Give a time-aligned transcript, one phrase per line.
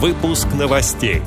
[0.00, 1.22] Выпуск новостей.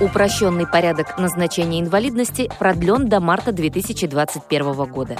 [0.00, 5.18] Упрощенный порядок назначения инвалидности продлен до марта 2021 года.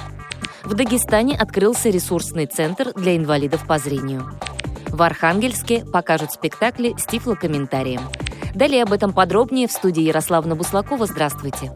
[0.64, 4.30] В Дагестане открылся ресурсный центр для инвалидов по зрению.
[4.88, 8.00] В Архангельске покажут спектакли с тифлокомментарием.
[8.54, 11.04] Далее об этом подробнее в студии Ярославна Буслакова.
[11.04, 11.70] Здравствуйте.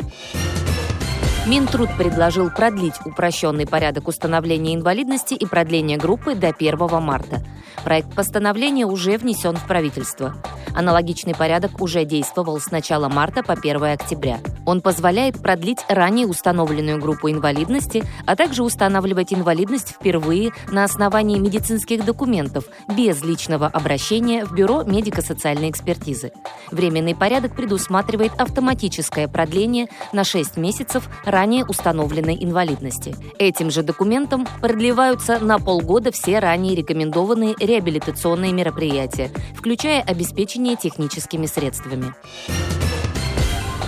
[1.47, 7.43] Минтруд предложил продлить упрощенный порядок установления инвалидности и продления группы до 1 марта.
[7.85, 10.35] Проект постановления уже внесен в правительство.
[10.75, 14.41] Аналогичный порядок уже действовал с начала марта по 1 октября.
[14.67, 22.05] Он позволяет продлить ранее установленную группу инвалидности, а также устанавливать инвалидность впервые на основании медицинских
[22.05, 22.65] документов
[22.97, 26.33] без личного обращения в Бюро медико-социальной экспертизы.
[26.71, 33.15] Временный порядок предусматривает автоматическое продление на 6 месяцев ранее установленной инвалидности.
[33.39, 42.15] Этим же документом продлеваются на полгода все ранее рекомендованные реабилитационные мероприятия, включая обеспечение техническими средствами.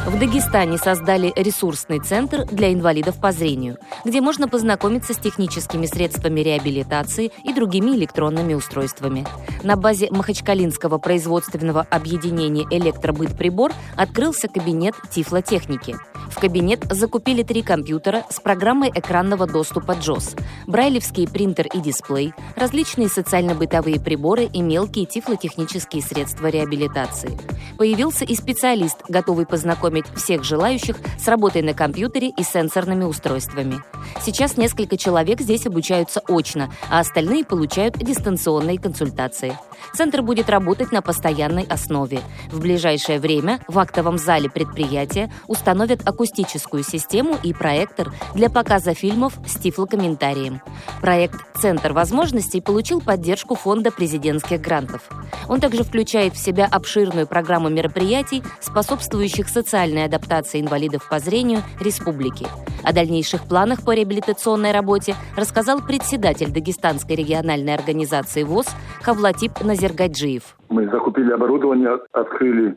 [0.07, 6.41] В Дагестане создали ресурсный центр для инвалидов по зрению, где можно познакомиться с техническими средствами
[6.41, 9.27] реабилитации и другими электронными устройствами.
[9.65, 15.97] На базе Махачкалинского производственного объединения «Электробытприбор» открылся кабинет тифлотехники–
[16.37, 23.09] в кабинет закупили три компьютера с программой экранного доступа JOS, брайлевский принтер и дисплей, различные
[23.09, 27.39] социально-бытовые приборы и мелкие тифлотехнические средства реабилитации.
[27.79, 33.79] Появился и специалист, готовый познакомить всех желающих с работой на компьютере и сенсорными устройствами.
[34.21, 39.59] Сейчас несколько человек здесь обучаются очно, а остальные получают дистанционные консультации.
[39.95, 42.21] Центр будет работать на постоянной основе.
[42.51, 49.35] В ближайшее время в актовом зале предприятия установят акустическую систему и проектор для показа фильмов
[49.47, 50.61] с тифлокомментарием.
[51.01, 55.09] Проект «Центр возможностей» получил поддержку Фонда президентских грантов.
[55.49, 62.47] Он также включает в себя обширную программу мероприятий, способствующих социальной адаптации инвалидов по зрению республики.
[62.83, 68.67] О дальнейших планах по реабилитационной работе рассказал председатель Дагестанской региональной организации ВОЗ
[69.03, 70.57] Хавлатип Назергаджиев.
[70.69, 72.77] Мы закупили оборудование, открыли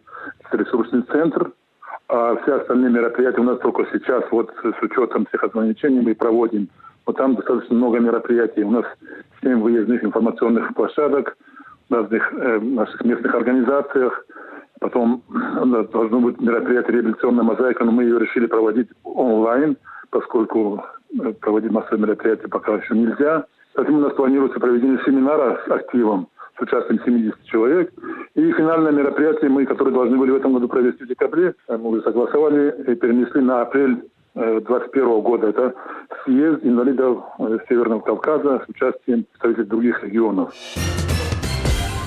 [0.52, 1.52] ресурсный центр,
[2.10, 6.68] а все остальные мероприятия у нас только сейчас, вот с учетом всех ограничений мы проводим.
[7.06, 8.64] Вот там достаточно много мероприятий.
[8.64, 8.86] У нас
[9.44, 11.38] 7 выездных информационных площадок
[11.88, 14.26] в разных э, наших местных организациях.
[14.80, 19.78] Потом э, должно быть мероприятие «Реабилитационная мозаика», но мы ее решили проводить онлайн,
[20.10, 20.84] поскольку
[21.20, 23.46] э, проводить массовые мероприятия пока еще нельзя.
[23.76, 26.28] Затем у нас планируется проведение семинара с активом
[26.58, 27.94] с участием 70 человек.
[28.70, 32.70] Финальное мероприятие мы, которое должны были в этом году провести в декабре, э, мы согласовали
[32.92, 34.04] и перенесли на апрель
[34.36, 35.48] 2021 года.
[35.48, 35.74] Это
[36.24, 37.24] съезд инвалидов
[37.68, 40.54] Северного Кавказа с участием представителей других регионов.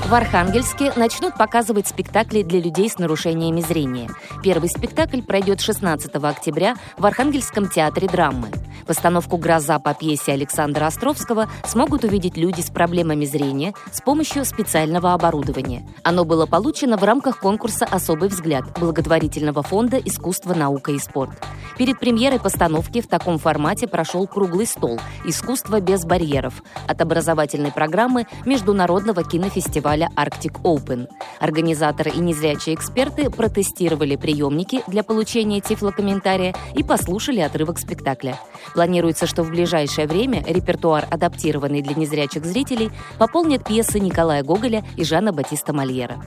[0.08, 4.08] В Архангельске начнут показывать спектакли для людей с нарушениями зрения.
[4.44, 8.46] Первый спектакль пройдет 16 октября в Архангельском театре драмы.
[8.86, 15.14] Постановку «Гроза» по пьесе Александра Островского смогут увидеть люди с проблемами зрения с помощью специального
[15.14, 15.86] оборудования.
[16.02, 21.32] Оно было получено в рамках конкурса «Особый взгляд» благотворительного фонда «Искусство, наука и спорт».
[21.78, 28.26] Перед премьерой постановки в таком формате прошел круглый стол «Искусство без барьеров» от образовательной программы
[28.44, 31.08] Международного кинофестиваля фестиваля Arctic Open.
[31.40, 38.38] Организаторы и незрячие эксперты протестировали приемники для получения тифлокомментария и послушали отрывок спектакля.
[38.74, 45.04] Планируется, что в ближайшее время репертуар, адаптированный для незрячих зрителей, пополнят пьесы Николая Гоголя и
[45.04, 46.24] Жана Батиста Мольера.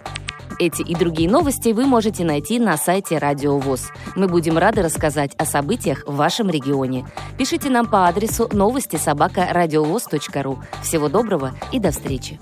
[0.57, 3.91] Эти и другие новости вы можете найти на сайте Радио ВОЗ.
[4.16, 7.06] Мы будем рады рассказать о событиях в вашем регионе.
[7.38, 10.59] Пишите нам по адресу новости собака ру.
[10.81, 12.40] Всего доброго и до встречи.